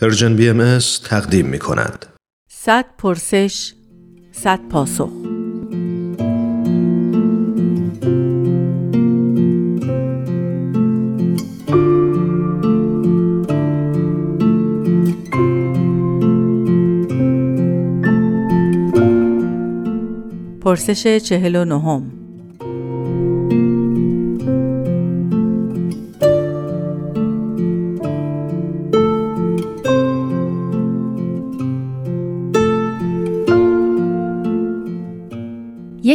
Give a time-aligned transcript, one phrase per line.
[0.00, 2.06] پرژن بی ام تقدیم می کند.
[2.48, 3.72] صد پرسش،
[4.32, 5.10] صد پاسخ.
[20.60, 22.15] پرسش چهل و نهم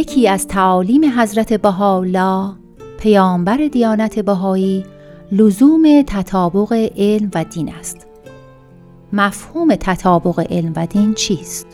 [0.02, 2.52] یکی از تعالیم حضرت بهاءالله
[2.98, 4.84] پیامبر دیانت بهایی
[5.32, 8.06] لزوم تطابق علم و دین است.
[9.12, 11.66] مفهوم تطابق علم و دین چیست؟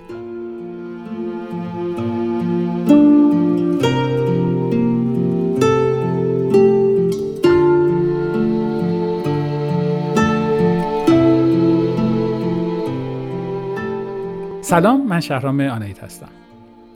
[14.62, 16.47] سلام من شهرام آنایت هستم.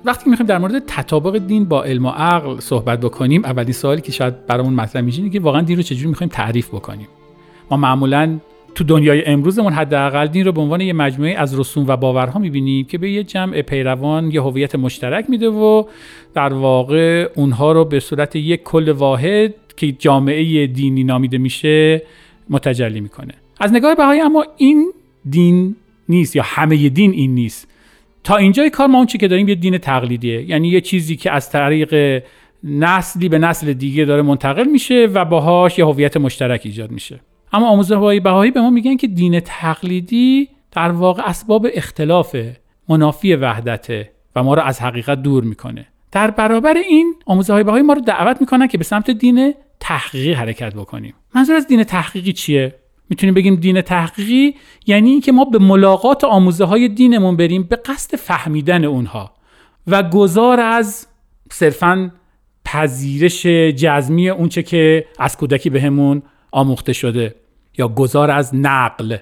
[0.04, 4.12] وقتی می‌خوایم در مورد تطابق دین با علم و عقل صحبت بکنیم اولین سوالی که
[4.12, 7.08] شاید برامون مطرح میشه که واقعا دین رو چجوری می‌خوایم تعریف بکنیم؟
[7.70, 8.38] ما معمولا
[8.74, 12.86] تو دنیای امروزمون حداقل دین رو به عنوان یه مجموعه از رسوم و باورها می‌بینیم
[12.86, 15.84] که به یه جمع پیروان یه هویت مشترک میده و
[16.34, 22.02] در واقع اونها رو به صورت یک کل واحد که جامعه دینی نامیده میشه
[22.50, 23.34] متجلی می‌کنه.
[23.60, 24.92] از نگاه بهایی اما این
[25.30, 25.76] دین
[26.08, 27.68] نیست یا همه دین این نیست.
[28.24, 30.42] تا اینجای کار ما اون چی که داریم یه دین تقلیدیه.
[30.50, 32.22] یعنی یه چیزی که از طریق
[32.64, 37.20] نسلی به نسل دیگه داره منتقل میشه و باهاش یه هویت مشترک ایجاد میشه.
[37.52, 42.36] اما آموزه های بهایی به ما میگن که دین تقلیدی در واقع اسباب اختلاف
[42.88, 45.86] منافی وحدته و ما رو از حقیقت دور می‌کنه.
[46.12, 50.32] در برابر این آموزه های بهایی ما رو دعوت می‌کنن که به سمت دین تحقیقی
[50.32, 51.14] حرکت بکنیم.
[51.34, 52.74] منظور از دین تحقیقی چیه؟
[53.10, 54.54] می‌تونیم بگیم دین تحقیقی
[54.86, 59.32] یعنی اینکه ما به ملاقات آموزه های دینمون بریم به قصد فهمیدن اونها
[59.86, 61.06] و گذار از
[61.50, 62.12] صرفا
[62.64, 63.46] پذیرش
[63.76, 67.34] جزمی اونچه که از کودکی بهمون آموخته شده
[67.78, 69.16] یا گذار از نقل.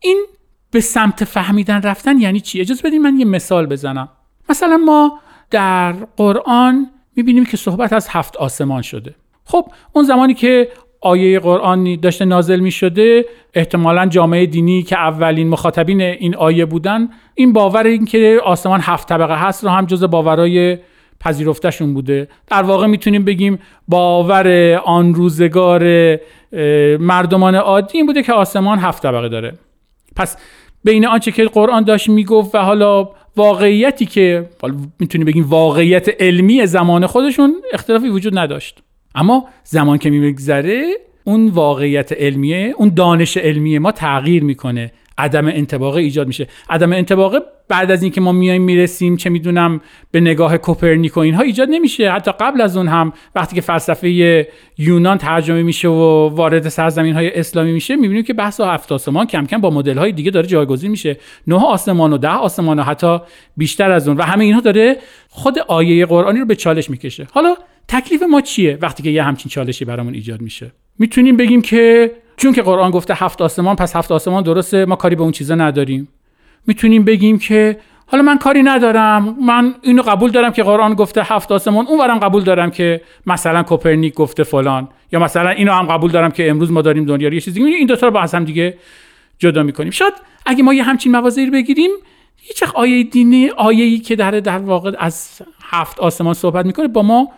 [0.00, 0.26] این
[0.70, 4.08] به سمت فهمیدن رفتن یعنی چی؟ اجازه بدین من یه مثال بزنم.
[4.48, 9.14] مثلا ما در قرآن می‌بینیم که صحبت از هفت آسمان شده.
[9.44, 10.68] خب اون زمانی که
[11.06, 13.24] آیه قرآن داشته نازل می شده
[13.54, 19.08] احتمالا جامعه دینی که اولین مخاطبین این آیه بودن این باور این که آسمان هفت
[19.08, 20.78] طبقه هست رو هم جز باورای
[21.20, 22.28] پذیرفتشون بوده.
[22.46, 23.58] در واقع می‌تونیم بگیم
[23.88, 25.82] باور آن روزگار
[27.00, 29.52] مردمان عادی این بوده که آسمان هفت طبقه داره.
[30.16, 30.36] پس
[30.84, 34.48] بین آنچه که قرآن داشت می‌گفت و حالا واقعیتی که
[34.98, 38.82] می‌تونیم بگیم واقعیت علمی زمان خودشون اختلافی وجود نداشت.
[39.16, 40.84] اما زمان که میگذره
[41.24, 44.92] اون واقعیت علمیه اون دانش علمی ما تغییر می‌کنه.
[45.18, 46.46] عدم انتباقه ایجاد میشه.
[46.70, 47.38] عدم انتباقه
[47.68, 52.10] بعد از اینکه ما میایم می‌رسیم چه می‌دونم به نگاه کوپرنیک و اینها ایجاد نمیشه.
[52.10, 54.46] حتی قبل از اون هم وقتی که فلسفه
[54.78, 59.46] یونان ترجمه میشه و وارد سرزمین های اسلامی میشه می‌بینیم که بحث هفت آسمان کم
[59.46, 61.16] کم با مدل های دیگه داره جایگزین میشه.
[61.46, 63.18] نه آسمان و ده آسمان و حتی
[63.56, 64.16] بیشتر از اون.
[64.16, 64.96] و همه اینها داره
[65.28, 67.26] خود آیه قرآنی رو به چالش می‌کشه.
[67.32, 67.56] حالا
[67.88, 72.52] تکلیف ما چیه وقتی که یه همچین چالشی برامون ایجاد میشه؟ می‌تونیم بگیم که چون
[72.52, 76.08] که قرآن گفته هفت آسمان پس هفت آسمان درسته ما کاری به اون چیزا نداریم.
[76.66, 81.52] می‌تونیم بگیم که حالا من کاری ندارم من اینو قبول دارم که قرآن گفته هفت
[81.52, 86.30] آسمان اونورم قبول دارم که مثلا کوپرنیک گفته فلان یا مثلا اینو هم قبول دارم
[86.30, 88.78] که امروز ما داریم دنیا یه چیزی این دو تا رو با هم دیگه
[89.38, 89.90] جدا می‌کنیم.
[89.90, 90.12] شاید
[90.46, 91.90] اگه ما یه همچین موازی رو بگیریم
[92.36, 97.28] هیچ آیه دینی آیه‌ای که در در واقع از هفت آسمان صحبت می‌کنه با ما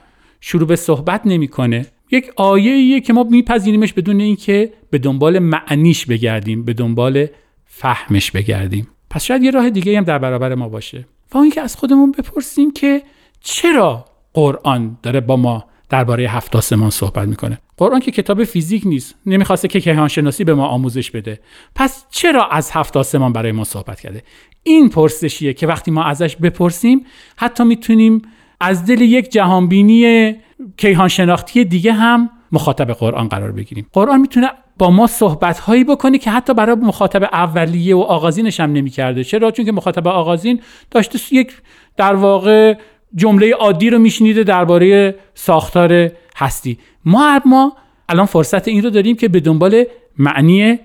[0.40, 1.86] شروع به صحبت نمی‌کنه.
[2.10, 7.26] یک آیه که ما میپذیریمش بدون اینکه به دنبال معنیش بگردیم به دنبال
[7.64, 8.88] فهمش بگردیم.
[9.10, 11.06] پس شاید یه راه دیگه هم در برابر ما باشه.
[11.34, 13.02] و اینکه از خودمون بپرسیم که
[13.40, 19.14] چرا قرآن داره با ما درباره هفت آسمان صحبت می‌کنه؟ قرآن که کتاب فیزیک نیست.
[19.26, 21.40] نمی‌خواسته که کیهانشناسی به ما آموزش بده.
[21.74, 24.22] پس چرا از هفت آسمان برای ما صحبت کرده؟
[24.62, 28.22] این پرسشیه که وقتی ما ازش بپرسیم حتی می‌تونیم
[28.60, 30.34] از دل یک جهانبینی
[30.76, 33.86] کیهان شناختی دیگه هم مخاطب قرآن قرار بگیریم.
[33.92, 38.72] قرآن می‌تونه با ما صحبت هایی بکنه که حتی برای مخاطب اولیه و آغازینش هم
[38.72, 39.24] نمی‌کرده.
[39.24, 40.60] چرا؟ چون که مخاطب آغازین
[40.90, 41.52] داشته یک
[41.96, 42.74] در واقع
[43.14, 46.78] جمله عادی رو میشنیده درباره ساختار هستی.
[47.04, 47.72] ما اما
[48.08, 49.84] الان فرصت این رو داریم که به دنبال
[50.18, 50.78] معنی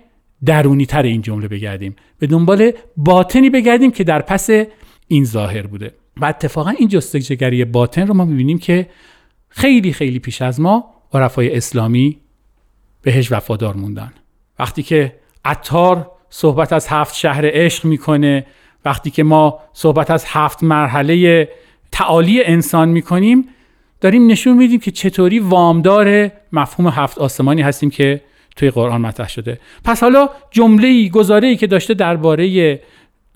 [0.45, 1.95] درونی تر این جمله بگردیم.
[2.19, 4.49] به دنبال باطنی بگردیم که در پس
[5.07, 5.91] این ظاهر بوده.
[6.17, 8.89] و اتفاقا این جستجوگری باطن رو ما می‌بینیم که
[9.49, 12.17] خیلی خیلی پیش از ما عرفای اسلامی
[13.01, 14.13] بهش وفادار موندن.
[14.59, 15.15] وقتی که
[15.45, 18.45] عطار صحبت از هفت شهر عشق می‌کنه
[18.85, 21.49] وقتی که ما صحبت از هفت مرحله
[21.91, 23.47] تعالی انسان می‌کنیم
[24.01, 28.21] داریم نشون میدیم که چطوری وامدار مفهوم هفت آسمانی هستیم که
[28.55, 29.59] توی قرآن مطرح شده.
[29.83, 32.79] پس حالا جمله ای گزاره ای که داشته درباره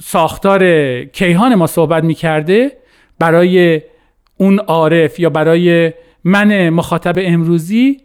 [0.02, 0.64] ساختار
[1.04, 2.78] کیهان ما صحبت می‌کرده
[3.20, 3.82] برای
[4.38, 8.02] اون عارف یا برای من مخاطب امروزی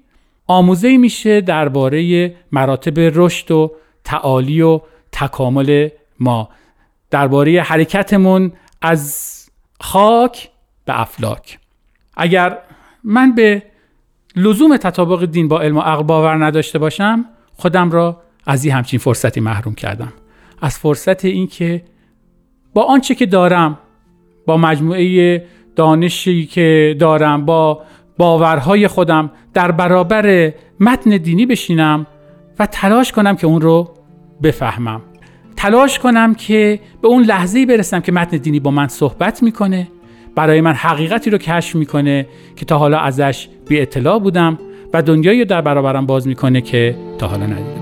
[0.46, 3.72] آموزه میشه درباره مراتب رشد و
[4.04, 4.80] تعالی و
[5.12, 5.88] تکامل
[6.20, 6.48] ما.
[7.10, 8.52] درباره حرکتمون
[8.82, 9.30] از
[9.80, 10.48] خاک
[10.84, 11.58] به افلاک.
[12.16, 12.58] اگر
[13.04, 13.62] من به
[14.36, 17.24] لزوم تطابق دین با علم و عقل باور نداشته باشم
[17.56, 20.12] خودم را از این همچین فرصتی محروم کردم.
[20.62, 21.82] از فرصت اینکه
[22.74, 23.78] با آنچه که دارم
[24.46, 25.44] با مجموعه
[25.76, 27.82] دانشی که دارم با
[28.18, 32.06] باورهای خودم در برابر متن دینی بشینم
[32.58, 33.94] و تلاش کنم که اون رو
[34.42, 35.00] بفهمم.
[35.56, 39.88] تلاش کنم که به اون لحظه برسم که متن دینی با من صحبت می‌کنه
[40.34, 42.26] برای من حقیقتی رو کشف می‌کنه
[42.56, 44.58] که تا حالا ازش بی اطلاع بودم
[44.92, 47.81] و دنیایی رو در برابرم باز می‌کنه که تا حالا ندیدم